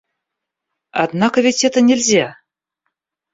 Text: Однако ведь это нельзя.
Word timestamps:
Однако 0.89 1.41
ведь 1.41 1.63
это 1.63 1.79
нельзя. 1.79 2.35